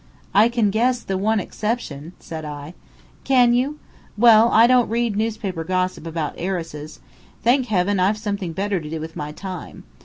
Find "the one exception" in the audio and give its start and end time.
1.03-2.13